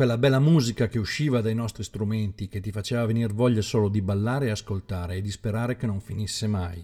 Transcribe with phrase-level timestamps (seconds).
[0.00, 4.00] quella bella musica che usciva dai nostri strumenti, che ti faceva venire voglia solo di
[4.00, 6.82] ballare e ascoltare e di sperare che non finisse mai.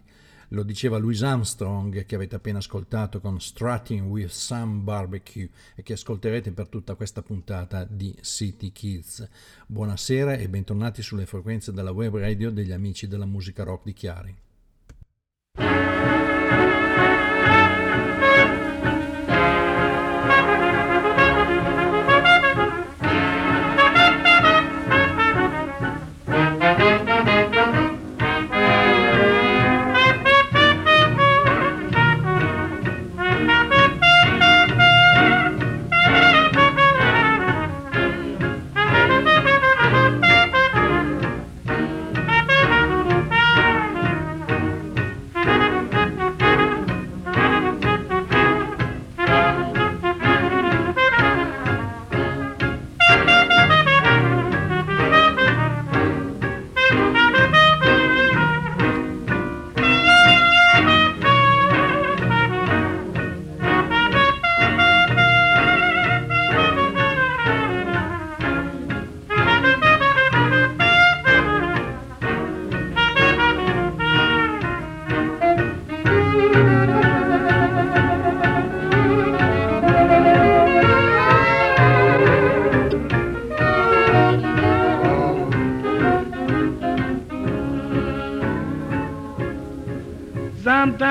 [0.49, 5.95] Lo diceva Louis Armstrong che avete appena ascoltato con Strutting with Some Barbecue e che
[5.95, 9.27] ascolterete per tutta questa puntata di City Kids.
[9.67, 14.37] Buonasera e bentornati sulle frequenze della web radio degli amici della musica rock di Chiari.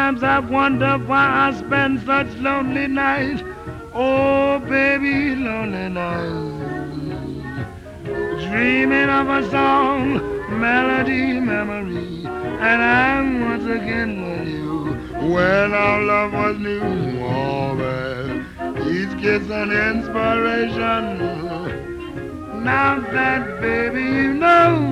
[0.05, 3.41] I wonder why I spend such lonely nights.
[3.91, 6.61] Oh, baby, lonely nights.
[8.45, 10.13] Dreaming of a song,
[10.59, 12.23] melody, memory.
[12.27, 14.93] And I'm once again with you
[15.27, 16.83] when our love was new.
[17.23, 18.45] Oh, man,
[18.87, 21.17] each kiss an inspiration.
[22.63, 24.84] Now that, baby, you know,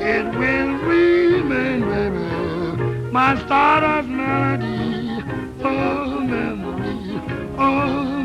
[0.00, 5.22] it will remain, baby, my stardust melody.
[5.64, 6.20] Oh,
[7.58, 8.21] Oh,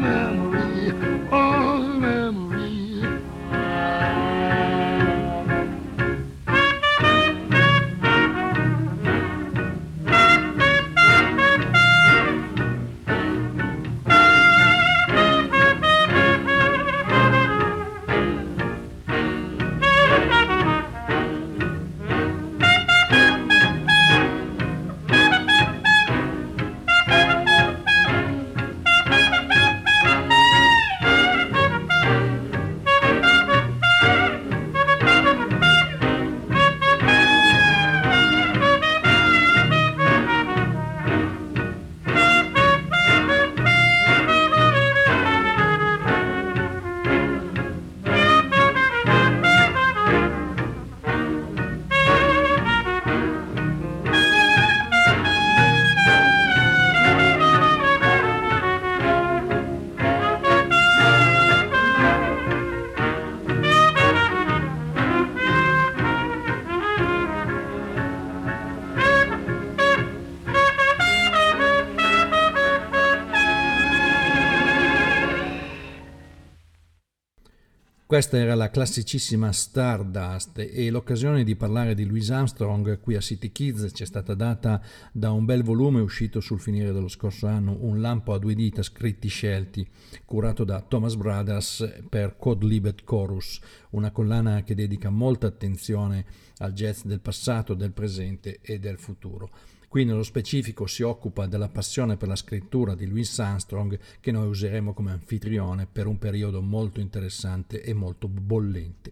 [78.18, 83.52] Questa era la classicissima Stardust e l'occasione di parlare di Louis Armstrong qui a City
[83.52, 84.82] Kids ci è stata data
[85.12, 88.82] da un bel volume uscito sul finire dello scorso anno, Un lampo a due dita
[88.82, 89.88] scritti scelti,
[90.26, 93.60] curato da Thomas Brothers per Code Libet Chorus,
[93.92, 96.26] una collana che dedica molta attenzione
[96.58, 99.52] al jazz del passato, del presente e del futuro.
[99.98, 104.46] Qui nello specifico si occupa della passione per la scrittura di Louis Armstrong che noi
[104.46, 109.12] useremo come anfitrione per un periodo molto interessante e molto bollente.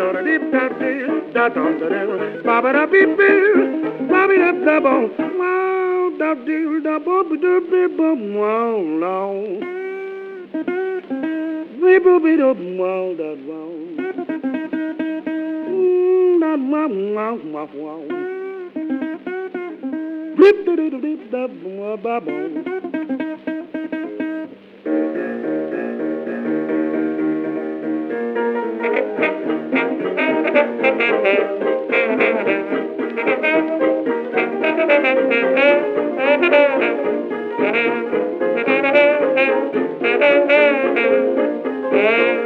[1.41, 3.17] Bobby, Bobby, you know, Bob, the lot of people,
[4.07, 4.79] Bobby, Bobby, that's the
[12.77, 13.37] Wow, that
[17.73, 18.05] wow.
[20.37, 21.47] Blip, da, da, da, da,
[22.01, 23.00] da, da,
[30.21, 30.61] da,
[41.91, 42.40] La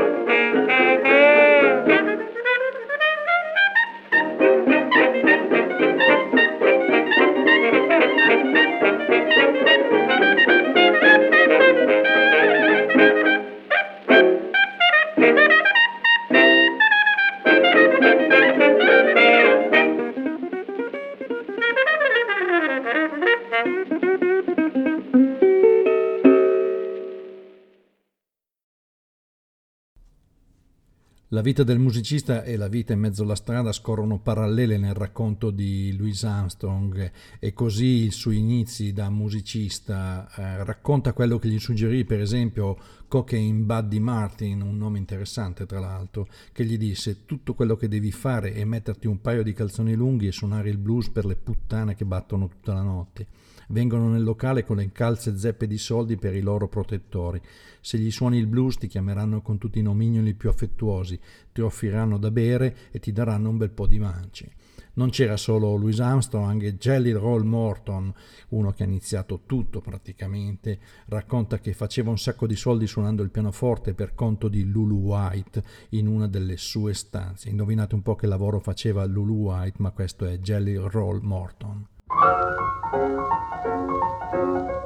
[31.45, 35.95] vita del musicista e la vita in mezzo alla strada scorrono parallele nel racconto di
[35.95, 37.11] Louis Armstrong.
[37.37, 42.75] E così i suoi inizi da musicista eh, racconta quello che gli suggerì per esempio
[43.07, 48.11] Cocaine Buddy Martin, un nome interessante tra l'altro, che gli disse tutto quello che devi
[48.11, 51.93] fare è metterti un paio di calzoni lunghi e suonare il blues per le puttane
[51.93, 53.27] che battono tutta la notte
[53.69, 57.41] vengono nel locale con le calze zeppe di soldi per i loro protettori.
[57.81, 61.19] Se gli suoni il blues ti chiameranno con tutti i nomignoli più affettuosi,
[61.51, 64.51] ti offriranno da bere e ti daranno un bel po' di mance.
[64.95, 68.13] Non c'era solo Louis Armstrong, anche Jelly Roll Morton,
[68.49, 73.29] uno che ha iniziato tutto praticamente, racconta che faceva un sacco di soldi suonando il
[73.29, 77.49] pianoforte per conto di Lulu White in una delle sue stanze.
[77.49, 81.85] Indovinate un po' che lavoro faceva Lulu White, ma questo è Jelly Roll Morton.
[82.09, 82.33] Thank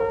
[0.02, 0.09] you.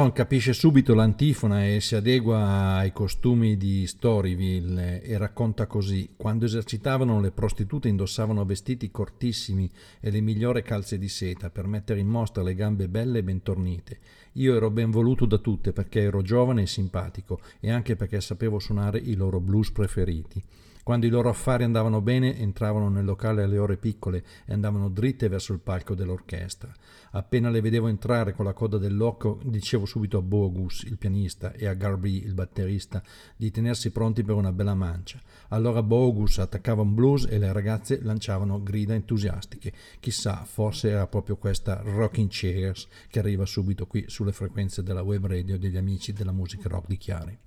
[0.00, 6.46] Armstrong capisce subito l'antifona e si adegua ai costumi di Storyville e racconta così: Quando
[6.46, 9.70] esercitavano le prostitute indossavano vestiti cortissimi
[10.00, 13.42] e le migliori calze di seta per mettere in mostra le gambe belle e ben
[13.42, 13.98] tornite.
[14.34, 18.58] Io ero ben voluto da tutte perché ero giovane e simpatico e anche perché sapevo
[18.58, 20.42] suonare i loro blues preferiti.
[20.82, 25.28] Quando i loro affari andavano bene, entravano nel locale alle ore piccole e andavano dritte
[25.28, 26.72] verso il palco dell'orchestra.
[27.12, 31.66] Appena le vedevo entrare con la coda dell'occhio, dicevo subito a Bogus, il pianista, e
[31.66, 33.02] a Garby, il batterista,
[33.36, 35.20] di tenersi pronti per una bella mancia.
[35.48, 39.72] Allora Bogus attaccava un blues e le ragazze lanciavano grida entusiastiche.
[40.00, 45.26] Chissà, forse era proprio questa Rocking Chairs che arriva subito qui sulle frequenze della web
[45.26, 47.38] radio degli amici della musica rock di Chiari.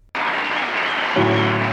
[1.15, 1.63] Música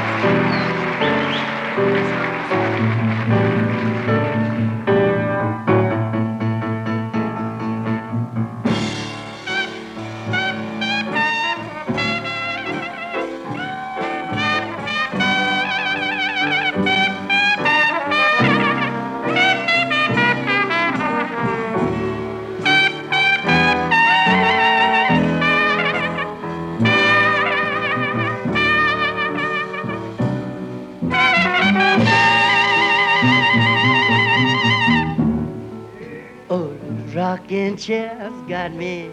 [37.70, 39.10] rocking chair's got me.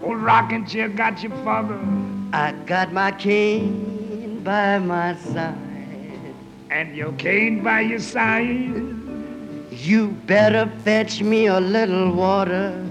[0.00, 1.78] Old rocking chair got your father.
[2.32, 5.56] I got my cane by my side.
[6.70, 8.46] And your cane by your side.
[9.72, 12.86] You better fetch me a little water.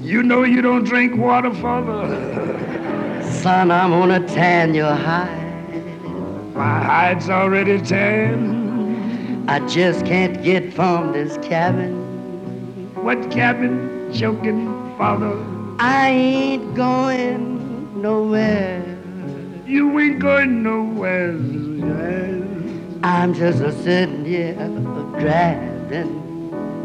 [0.00, 3.22] You know you don't drink water, father.
[3.30, 6.04] Son, I'm gonna tan your hide.
[6.54, 9.48] My hide's already tan.
[9.48, 11.94] I just can't get from this cabin.
[13.02, 13.93] What cabin?
[14.14, 15.34] Choking, father.
[15.80, 18.82] I ain't going nowhere.
[19.66, 21.32] You ain't going nowhere.
[21.36, 22.44] Yes.
[23.02, 24.54] I'm just a sitting here
[25.18, 26.20] grabbing,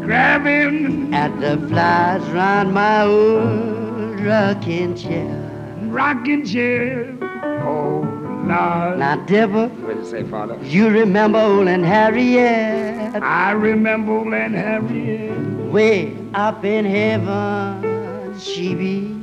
[0.02, 5.78] Grabbing, at the flies round my old rocking chair.
[5.84, 7.16] rocking chair.
[7.62, 8.00] Oh,
[8.44, 8.98] Lord.
[8.98, 10.58] Now, Dipper, What did you say, father?
[10.64, 15.70] you remember old and Harriet I remember old Aunt Harriet.
[15.72, 18.38] way up in heaven?
[18.38, 19.16] She be.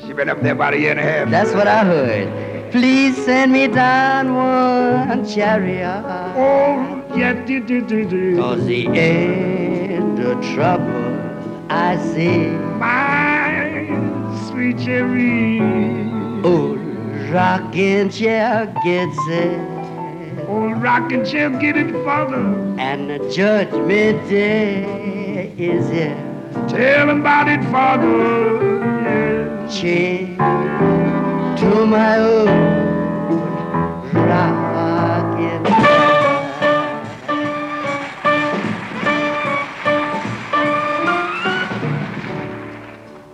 [0.00, 1.30] She been up there about a year and a half.
[1.30, 2.72] That's what I heard.
[2.72, 6.04] Please send me down one chariot.
[6.36, 8.36] Oh, yeah, do, do, do, do.
[8.36, 11.10] Cause the end of trouble
[11.68, 12.46] I see.
[12.78, 13.86] My
[14.48, 15.60] sweet cherry.
[16.44, 16.80] Old
[17.30, 19.69] rocking chair gets it.
[20.50, 22.40] Old rocking chair, get it, father.
[22.76, 26.16] And the judgment day is here.
[26.68, 28.58] Tell him about it, father.
[29.00, 29.68] Yeah.
[29.68, 30.36] Chain
[31.56, 32.48] to my old
[34.12, 35.62] rocking.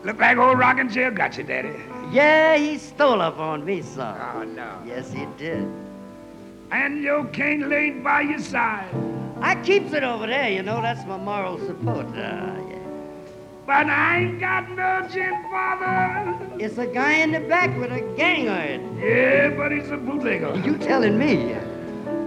[0.05, 1.72] Look like old rocking chair got you, daddy.
[2.12, 4.20] Yeah, he stole up on me, son.
[4.35, 4.83] Oh, no.
[4.85, 5.66] Yes, he did.
[6.70, 8.90] And your cane laid by your side.
[9.40, 12.07] I keeps it over there, you know, that's my moral support.
[12.07, 12.79] Uh, yeah.
[13.66, 16.38] But I ain't got no gin, father.
[16.59, 18.81] It's a guy in the back with a gang on it.
[18.98, 20.57] Yeah, but he's a bootlegger.
[20.64, 21.52] You telling me?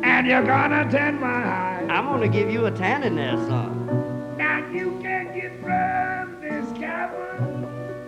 [0.04, 1.88] And you're gonna tan my hide.
[1.90, 4.38] I'm gonna give you a tan in there, son.
[4.38, 7.68] Now you can't get from this cabin.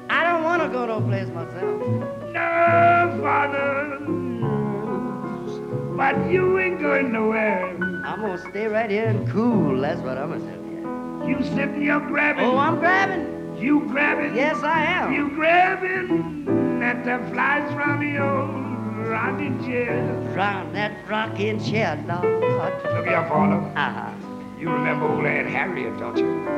[0.09, 1.81] I don't wanna go no place myself.
[2.31, 4.20] No, father.
[6.01, 7.77] But you ain't going nowhere.
[8.03, 9.79] I'm gonna stay right here and cool.
[9.79, 11.29] That's what I'm gonna do.
[11.29, 12.43] You sitting here grabbing.
[12.43, 13.55] Oh, I'm grabbing.
[13.61, 14.35] You grabbing.
[14.35, 15.13] Yes, I am.
[15.13, 18.47] You grabbing at the flies from your
[19.11, 20.03] rocking chair.
[20.35, 22.73] Round that rocking chair, Lord.
[22.95, 23.61] Look here, father.
[23.75, 24.11] Uh-huh.
[24.59, 26.49] You remember old Aunt Harriet, don't you?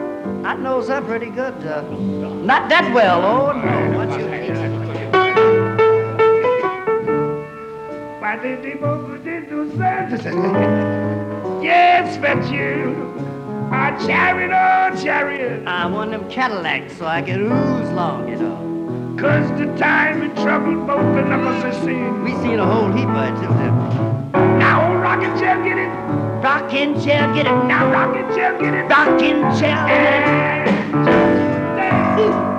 [0.46, 1.56] I knows her pretty good.
[1.68, 3.98] Uh, not that well, oh no.
[3.98, 4.68] What you Why
[11.62, 13.14] Yes, but you.
[13.70, 15.68] A chariot, oh chariot.
[15.68, 19.18] I want them Cadillacs so I can ooze long, you know.
[19.20, 22.24] Cause the time and trouble both the numbers are seen.
[22.24, 23.52] We seen a whole heap of it,
[24.58, 25.90] Now old rocking chair, get it.
[26.42, 27.66] Rocking chair, get it.
[27.66, 28.84] Now rocking chair, get it.
[28.90, 29.76] Rocking chair.
[29.76, 32.53] And just dance.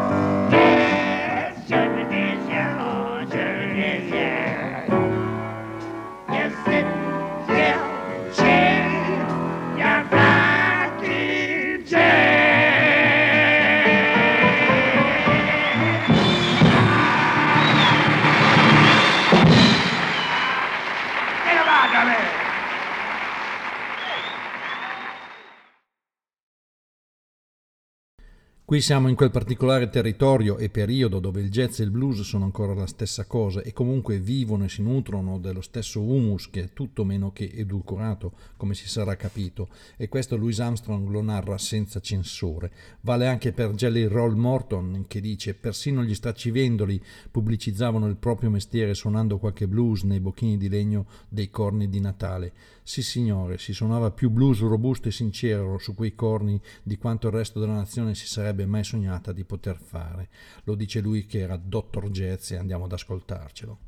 [28.67, 32.45] Qui siamo in quel particolare territorio e periodo dove il jazz e il blues sono
[32.45, 36.73] ancora la stessa cosa e comunque vivono e si nutrono dello stesso humus che è
[36.73, 42.01] tutto meno che edulcorato, come si sarà capito, e questo Louis Armstrong lo narra senza
[42.01, 42.73] censure.
[43.03, 46.99] Vale anche per Jelly Roll Morton che dice persino gli stracivendoli
[47.31, 52.53] pubblicizzavano il proprio mestiere suonando qualche blues nei bocchini di legno dei corni di Natale.
[52.87, 57.33] Sì signore, si suonava più blues robusto e sincero su quei corni di quanto il
[57.33, 60.29] resto della nazione si sarebbe mai sognata di poter fare.
[60.65, 63.79] Lo dice lui che era Dottor Jazz e andiamo ad ascoltarcelo.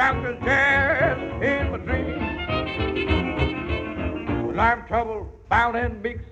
[0.00, 2.16] doctor's chair in my dream.
[4.46, 6.24] When I'm troubled, bound and mixed,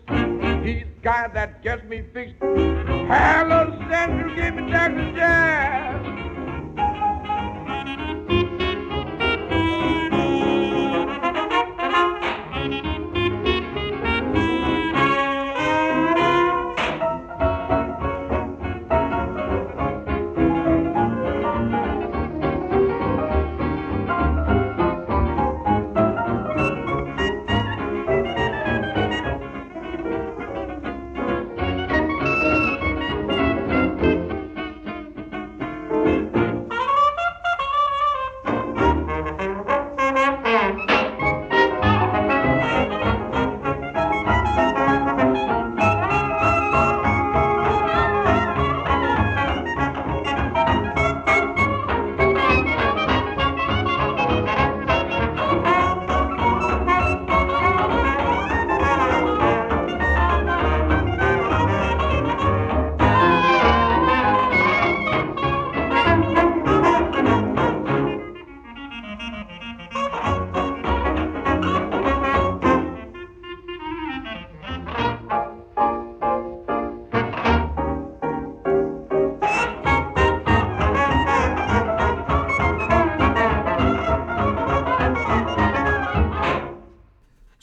[0.65, 2.37] he's the guy that gets me fixed.
[2.41, 5.78] Hello, Sandra, give me doctor's chair.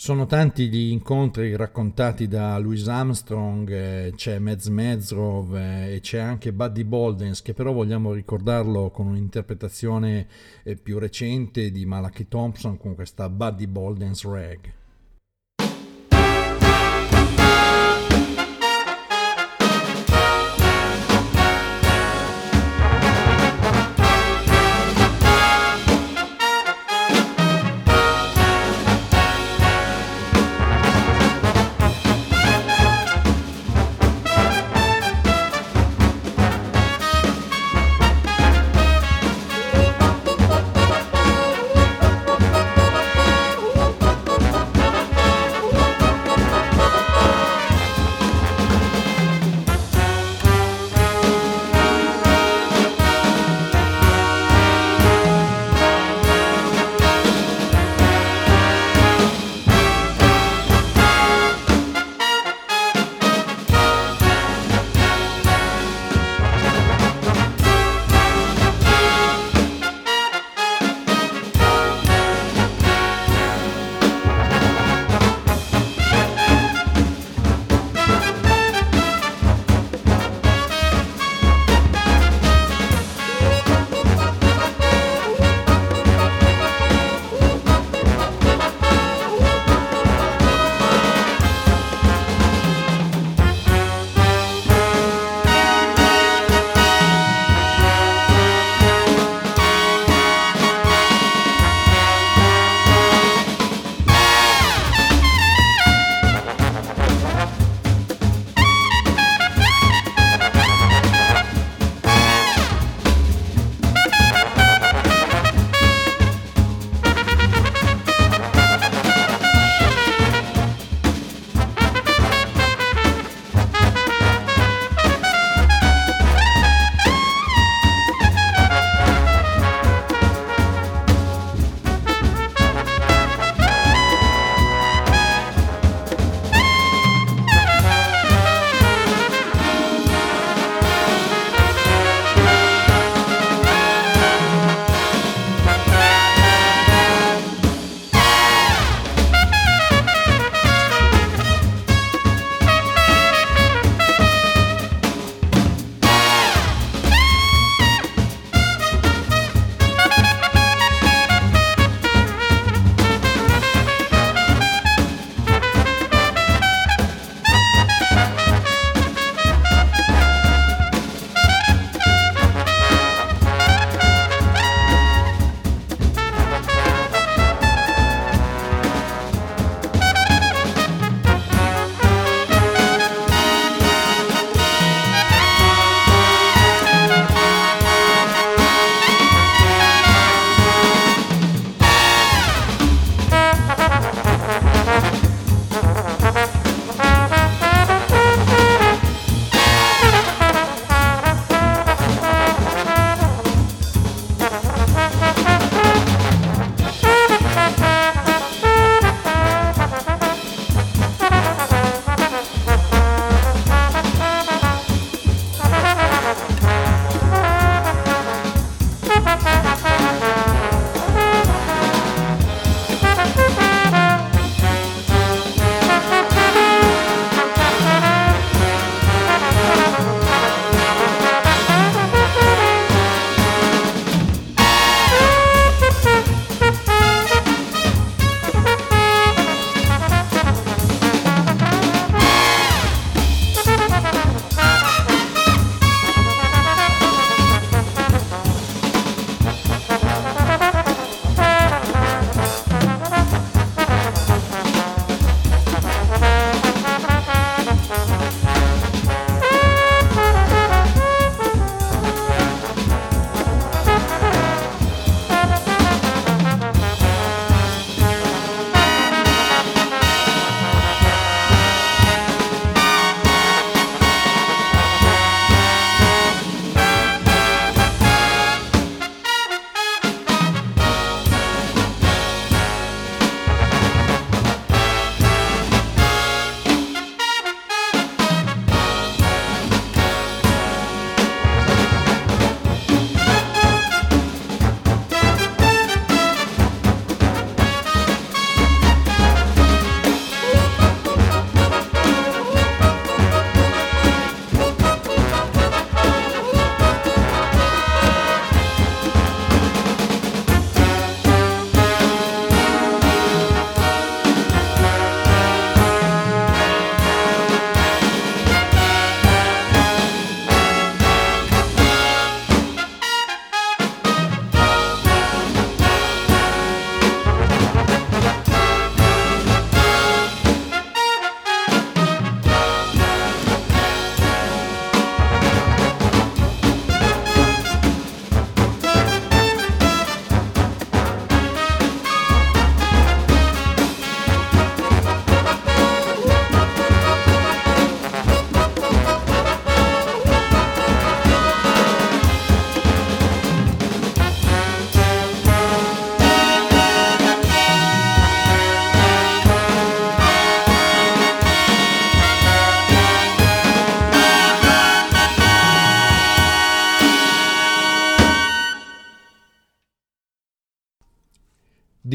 [0.06, 6.20] Sono tanti gli incontri raccontati da Louis Armstrong, eh, c'è Mez Mezrov eh, e c'è
[6.20, 10.28] anche Buddy Boldens, che però vogliamo ricordarlo con un'interpretazione
[10.62, 14.85] eh, più recente di Malachi Thompson con questa Buddy Boldens Rag.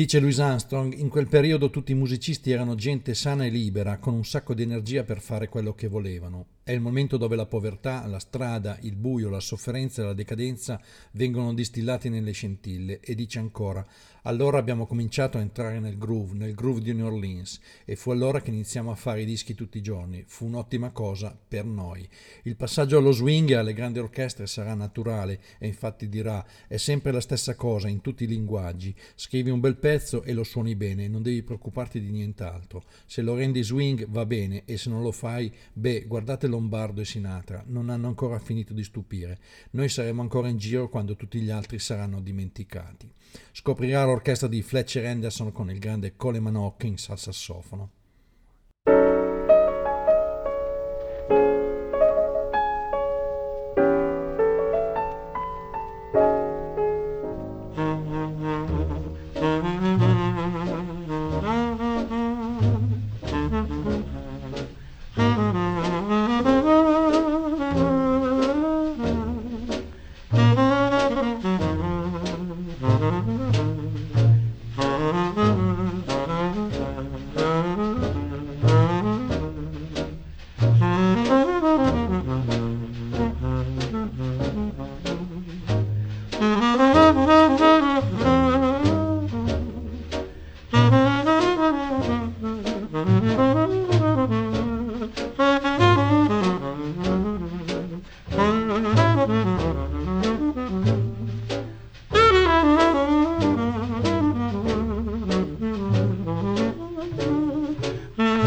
[0.01, 4.15] Dice Louis Armstrong, in quel periodo tutti i musicisti erano gente sana e libera, con
[4.15, 6.47] un sacco di energia per fare quello che volevano.
[6.63, 10.81] È il momento dove la povertà, la strada, il buio, la sofferenza e la decadenza
[11.11, 13.87] vengono distillati nelle scintille e dice ancora
[14.23, 18.41] allora abbiamo cominciato a entrare nel groove, nel groove di New Orleans e fu allora
[18.41, 20.25] che iniziamo a fare i dischi tutti i giorni.
[20.27, 22.07] Fu un'ottima cosa per noi.
[22.43, 27.13] Il passaggio allo swing e alle grandi orchestre sarà naturale e infatti dirà è sempre
[27.13, 28.95] la stessa cosa in tutti i linguaggi.
[29.15, 32.85] Scrivi un bel pezzo e lo suoni bene, non devi preoccuparti di nient'altro.
[33.07, 37.05] Se lo rendi swing va bene e se non lo fai, beh, guardate Lombardo e
[37.05, 39.39] Sinatra, non hanno ancora finito di stupire.
[39.71, 43.11] Noi saremo ancora in giro quando tutti gli altri saranno dimenticati.
[43.53, 47.91] Scoprirà l'orchestra di Fletcher Henderson con il grande Coleman Hawkins al sassofono.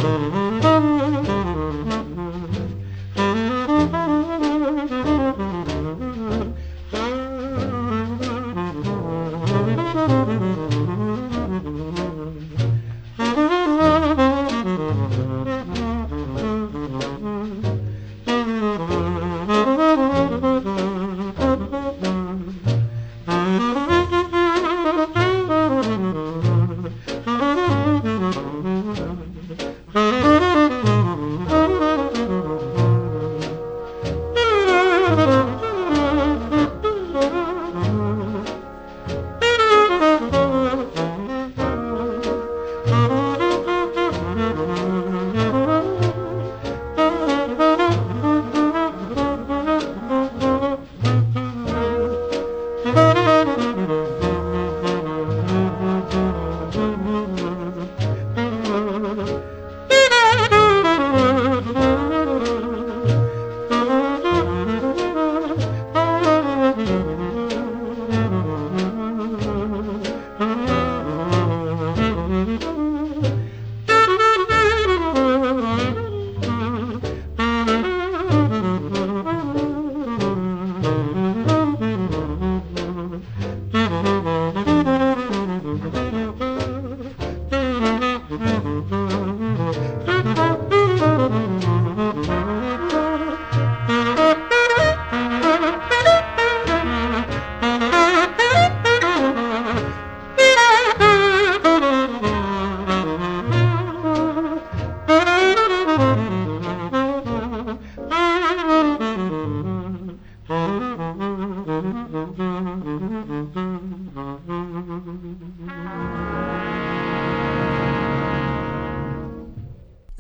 [0.04, 0.43] Mm-hmm.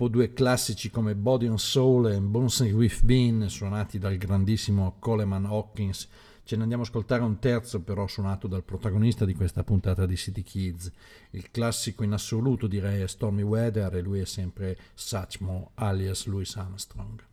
[0.00, 5.44] Dopo due classici come Body and Soul e Bouncing with Bean, suonati dal grandissimo Coleman
[5.44, 6.08] Hawkins,
[6.42, 10.16] ce ne andiamo a ascoltare un terzo però suonato dal protagonista di questa puntata di
[10.16, 10.90] City Kids.
[11.32, 16.56] Il classico in assoluto direi è Stormy Weather e lui è sempre Satchmo alias Louis
[16.56, 17.29] Armstrong.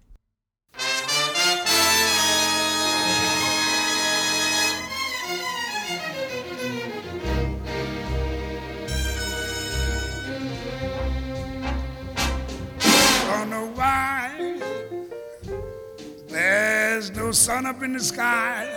[16.28, 18.68] There's no sun up in the sky,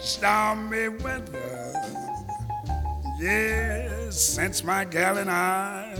[0.00, 1.72] stormy weather.
[3.20, 5.94] Yes, since my gal and I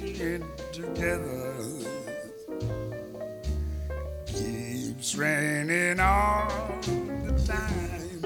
[0.00, 0.42] get
[0.72, 1.54] together,
[4.26, 6.50] keeps raining all
[6.84, 8.22] the time.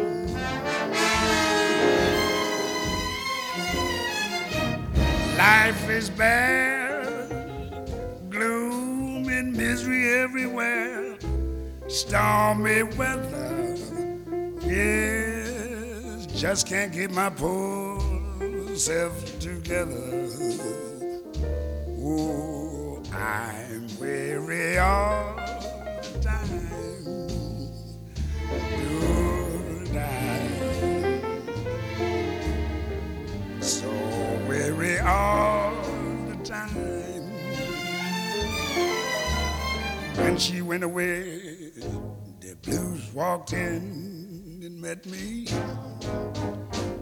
[5.39, 6.86] Life is bad,
[10.59, 11.19] everywhere
[11.89, 13.77] stormy weather.
[14.63, 18.01] Yes, just can't get my poor
[18.77, 20.29] self together.
[21.99, 26.69] Oh, I'm weary all the time.
[28.77, 30.01] Good I
[33.61, 33.91] so
[34.49, 35.46] weary all
[40.37, 41.41] When she went away
[42.41, 45.47] the blues walked in and met me.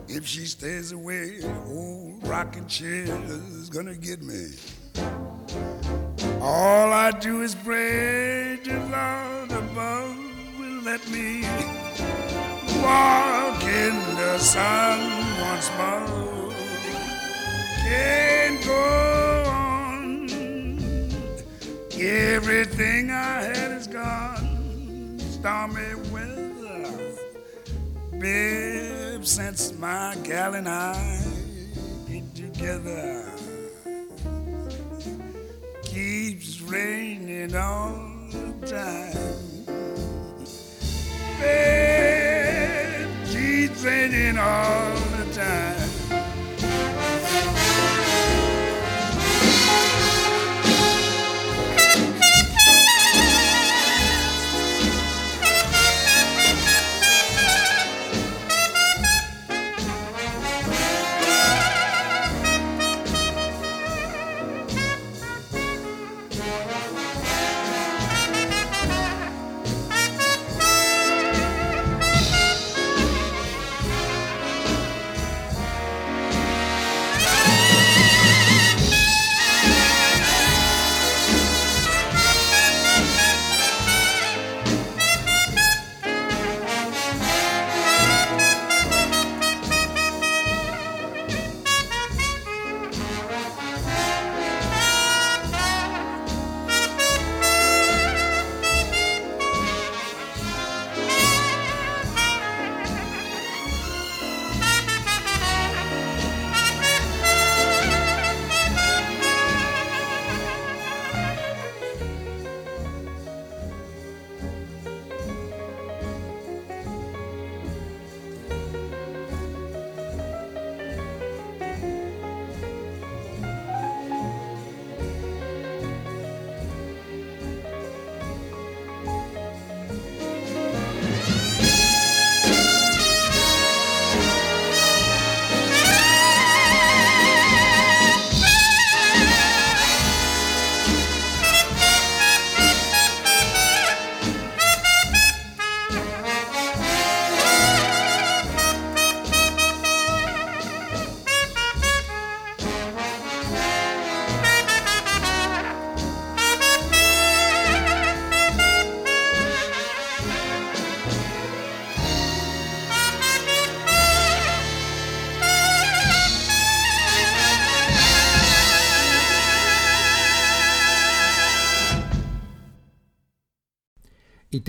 [0.06, 4.50] If she stays away, old rocking chair's gonna get me.
[6.40, 10.16] All I do is pray to Lord above
[10.56, 11.42] will let me
[12.84, 15.00] walk in the sun
[15.40, 16.54] once more.
[17.82, 19.33] Can't go.
[21.96, 27.14] Everything I had is gone stormy weather.
[28.18, 31.20] Babe, since my gal and I
[32.08, 33.30] get together,
[35.84, 39.64] keeps raining all the time.
[41.40, 45.83] Babe, keeps raining all the time.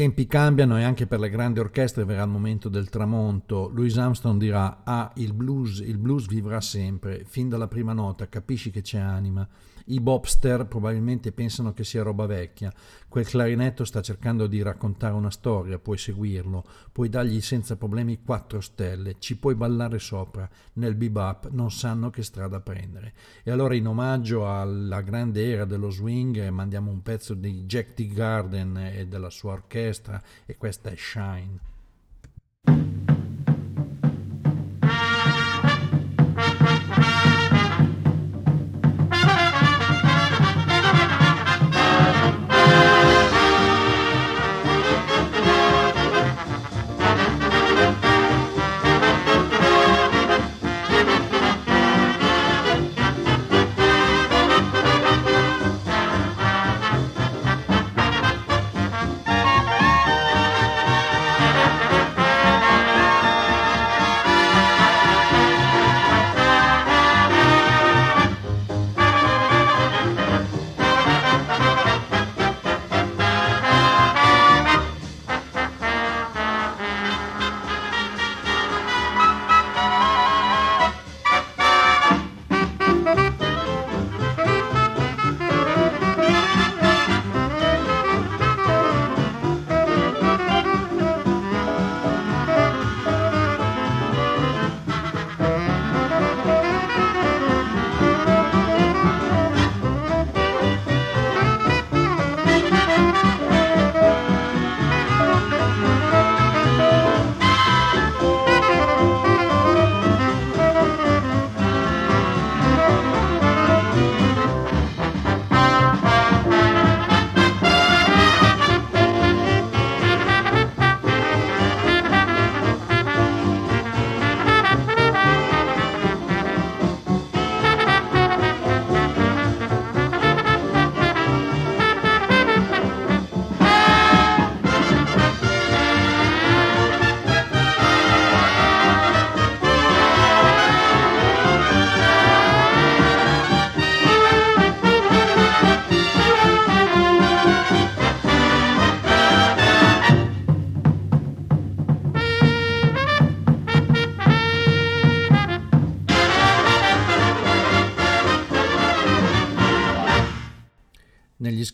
[0.06, 3.72] Tempi cambiano e anche per le grandi orchestre verrà il momento del tramonto.
[3.74, 7.24] Louis Armstrong dirà: Ah, il blues, il blues vivrà sempre.
[7.26, 9.48] Fin dalla prima nota capisci che c'è anima.
[9.88, 12.74] I bobster probabilmente pensano che sia roba vecchia.
[13.08, 18.62] Quel clarinetto sta cercando di raccontare una storia, puoi seguirlo, puoi dargli senza problemi quattro
[18.62, 20.50] stelle, ci puoi ballare sopra.
[20.74, 23.14] Nel bebop non sanno che strada prendere.
[23.44, 28.08] E allora in omaggio alla grande era dello swing mandiamo un pezzo di Jack T.
[28.08, 31.74] Garden e della sua orchestra e questa è Shine.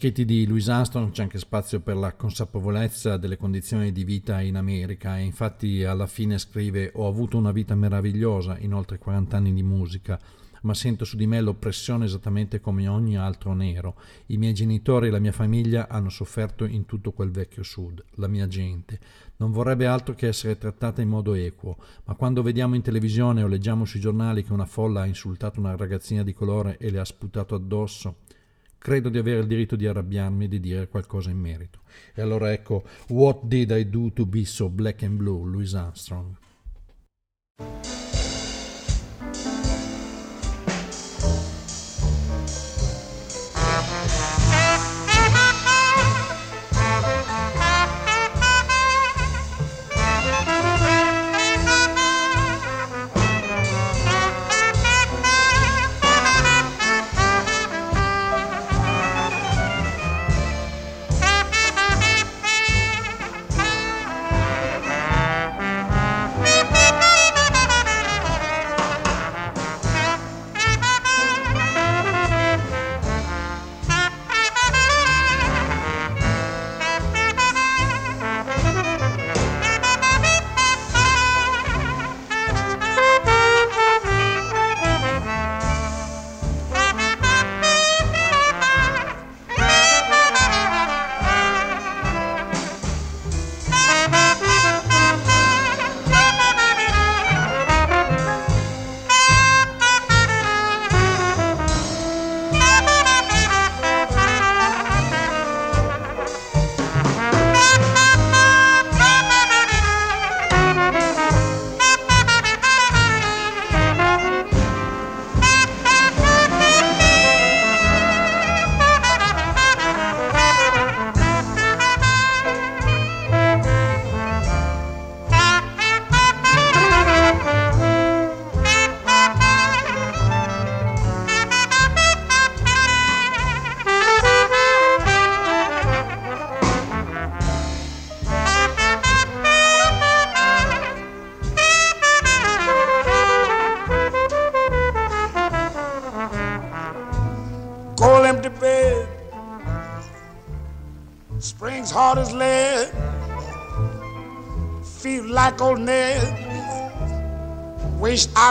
[0.01, 4.55] Scritti di Louis Armstrong c'è anche spazio per la consapevolezza delle condizioni di vita in
[4.55, 9.53] America e infatti alla fine scrive ho avuto una vita meravigliosa in oltre 40 anni
[9.53, 10.19] di musica
[10.61, 13.95] ma sento su di me l'oppressione esattamente come ogni altro nero.
[14.27, 18.27] I miei genitori e la mia famiglia hanno sofferto in tutto quel vecchio sud, la
[18.27, 18.99] mia gente.
[19.37, 23.47] Non vorrebbe altro che essere trattata in modo equo, ma quando vediamo in televisione o
[23.47, 27.05] leggiamo sui giornali che una folla ha insultato una ragazzina di colore e le ha
[27.05, 28.20] sputato addosso,
[28.82, 31.82] credo di avere il diritto di arrabbiarmi e di dire qualcosa in merito.
[32.15, 36.36] E allora ecco, What did I do to be so black and blue, Louis Armstrong.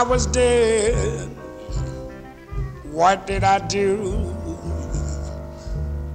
[0.01, 1.29] I was dead.
[2.89, 4.33] What did I do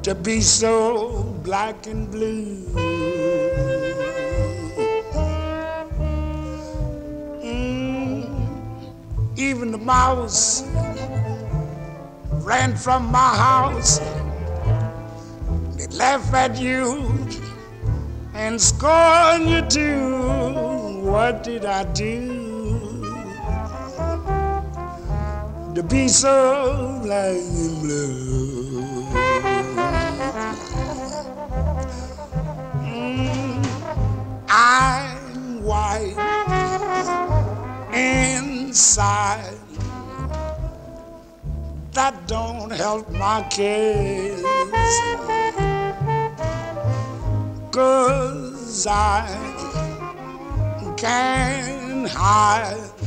[0.02, 2.66] to be so black and blue?
[7.44, 8.26] Mm,
[9.36, 10.64] even the mouse
[12.42, 14.00] ran from my house.
[15.76, 17.08] They laugh at you
[18.34, 21.02] and scorn you too.
[21.06, 22.25] What did I do
[26.08, 29.06] so black and blue?
[34.48, 36.16] I'm white
[37.92, 39.54] inside
[41.92, 44.42] that don't help my case.
[47.72, 49.26] Cause I
[50.96, 53.05] can't hide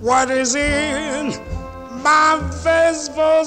[0.00, 1.28] what is in
[2.02, 3.44] my face for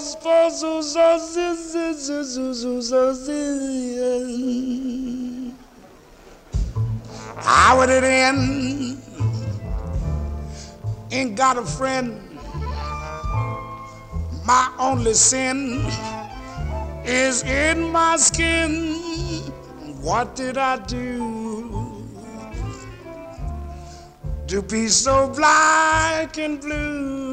[7.37, 9.01] How would it end?
[11.11, 12.21] Ain't got a friend.
[14.45, 15.85] My only sin
[17.03, 18.93] is in my skin.
[20.01, 21.42] What did I do?
[24.53, 27.32] To be so black and blue?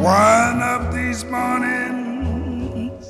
[0.00, 3.06] One of these mornings,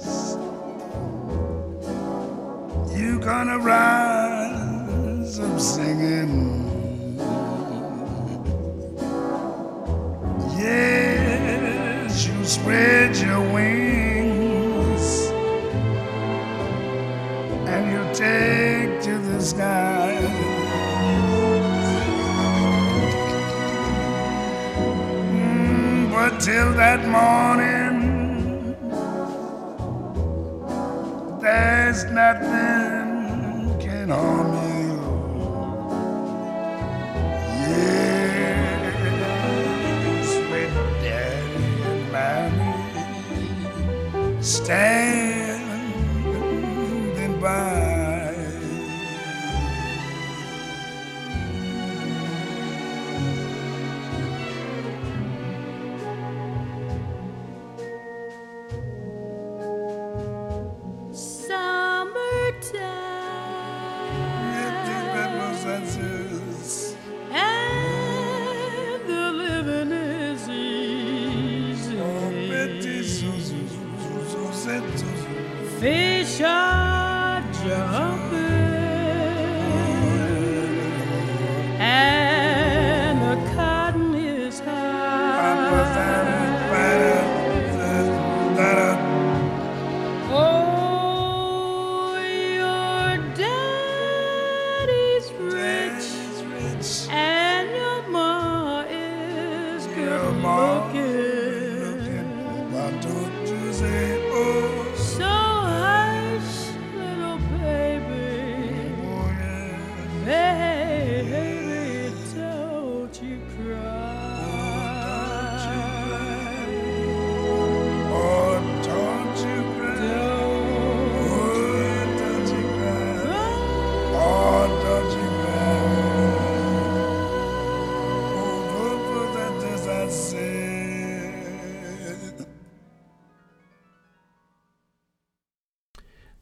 [2.92, 6.49] you gonna rise up singing.
[26.40, 28.74] Till that morning,
[31.38, 34.98] there's nothing can harm you.
[37.60, 38.96] Yes,
[40.50, 42.72] with daddy and mommy
[44.42, 45.39] standing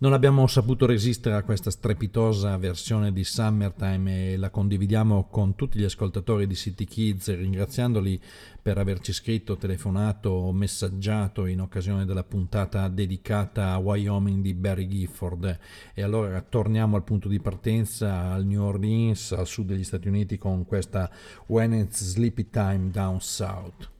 [0.09, 5.79] Non abbiamo saputo resistere a questa strepitosa versione di Summertime e la condividiamo con tutti
[5.79, 8.19] gli ascoltatori di City Kids, ringraziandoli
[8.63, 14.87] per averci scritto, telefonato o messaggiato in occasione della puntata dedicata a Wyoming di Barry
[14.87, 15.59] Gifford.
[15.93, 20.39] E allora torniamo al punto di partenza, al New Orleans, al sud degli Stati Uniti,
[20.39, 21.11] con questa
[21.49, 23.97] When It's Sleepy Time Down South.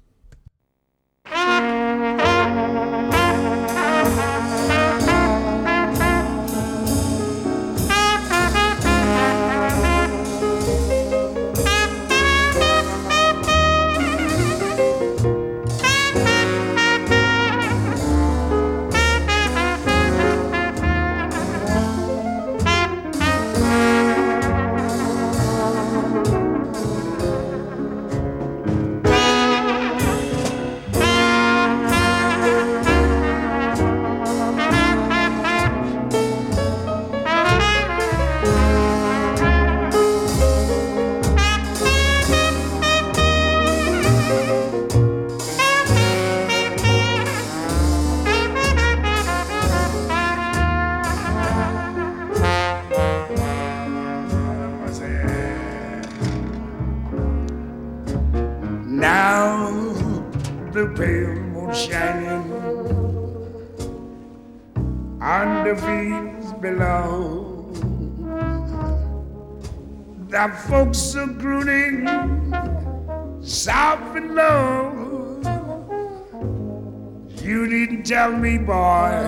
[77.49, 79.25] You didn't tell me, boy,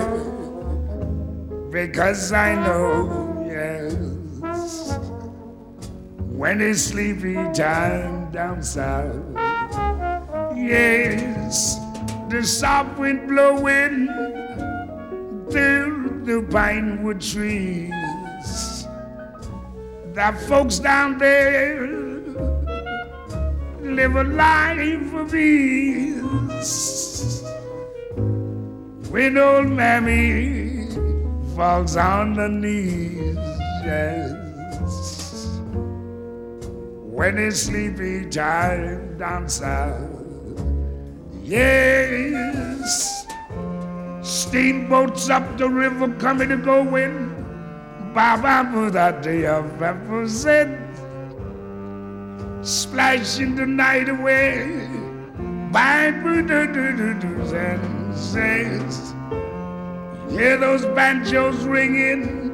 [1.71, 4.99] because I know, yes.
[6.19, 9.25] When it's sleepy time down south.
[10.55, 11.79] Yes,
[12.29, 14.07] the soft wind blowing
[15.51, 18.87] through the pine wood trees.
[20.13, 21.87] The folks down there
[23.81, 27.10] live a life of ease.
[29.11, 30.87] When old mammy
[31.57, 33.35] falls on the knees,
[33.85, 34.31] yes.
[37.11, 40.21] When it's sleepy time down south.
[41.43, 43.27] Yes,
[44.23, 48.15] steamboats up the river coming to and going.
[48.15, 50.79] Baba that day of represent.
[52.65, 54.89] Splashing the night away.
[55.73, 59.15] By do do do do houses.
[60.31, 62.51] Hear those banjos ringing,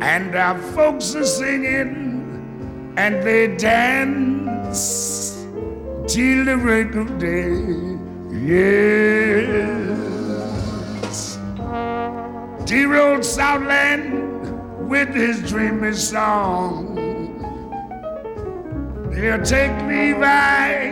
[0.00, 5.46] and our folks are singing, and they dance
[6.08, 7.54] till the break of day.
[8.30, 9.68] Yes.
[12.64, 16.98] Dear old Southland with his dreamy song.
[19.14, 20.90] He'll take me by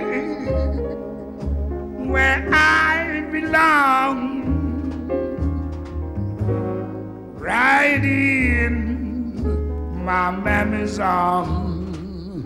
[2.06, 4.18] where I belong.
[7.38, 8.74] Right in
[10.04, 12.44] my mammy's arms.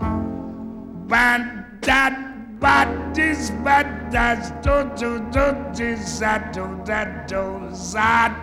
[1.09, 2.15] Bandat
[2.59, 8.33] batis batas do do do do zato dat do zat.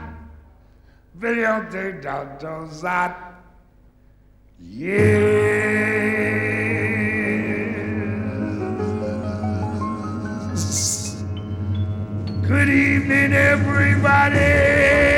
[1.15, 3.17] Video de do do zat.
[4.59, 6.52] Yes.
[12.53, 15.12] Good evening, everybody.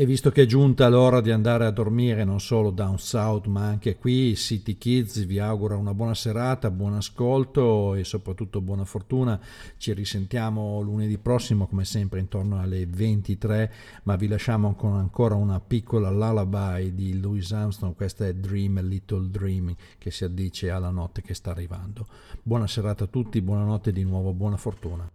[0.00, 3.66] E visto che è giunta l'ora di andare a dormire non solo down south ma
[3.66, 9.38] anche qui, City Kids vi augura una buona serata, buon ascolto e soprattutto buona fortuna.
[9.76, 13.72] Ci risentiamo lunedì prossimo come sempre intorno alle 23,
[14.04, 18.80] ma vi lasciamo con ancora una piccola lullaby di Louis Armstrong, questa è Dream a
[18.80, 22.06] Little Dream che si addice alla notte che sta arrivando.
[22.42, 25.10] Buona serata a tutti, buonanotte di nuovo, buona fortuna.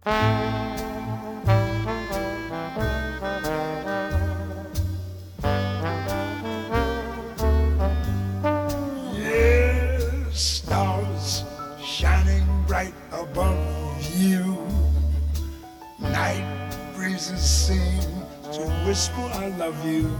[18.56, 20.10] To whisper, I love you.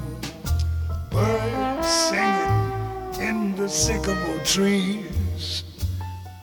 [1.10, 5.64] Birds singing in the sycamore trees.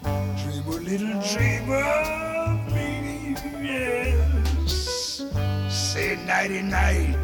[0.02, 5.24] Dream a little dream of me, yes.
[5.70, 7.16] Say nighty night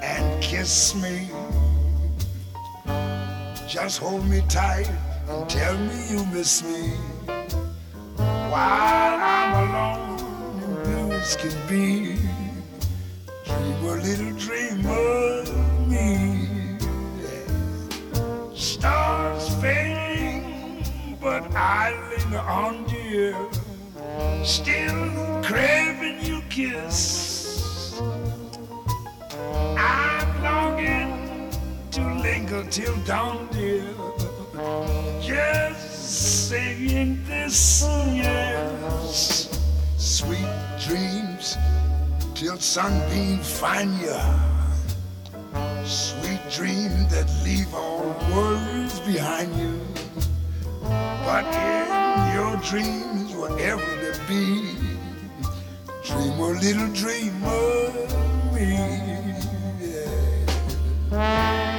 [0.00, 1.28] and kiss me.
[3.66, 4.88] Just hold me tight
[5.28, 6.90] and tell me you miss me.
[8.54, 10.16] While I'm alone
[10.84, 12.35] blue can be,
[13.46, 16.78] dream a little dream of me.
[18.54, 20.84] Stars fading,
[21.20, 23.36] but I linger on, dear.
[24.44, 28.00] Still craving your kiss.
[29.78, 31.50] I'm longing
[31.92, 33.84] to linger till dawn, dear.
[35.20, 37.82] Just saying this,
[38.12, 39.60] yes.
[39.96, 40.48] Sweet
[40.80, 41.56] dreams
[42.36, 44.14] till sunbeams find you.
[45.86, 49.80] Sweet dream that leave all worries behind you.
[51.24, 54.74] But in your dreams, whatever they be,
[56.04, 58.76] dream a little dream of me.
[61.10, 61.75] yeah.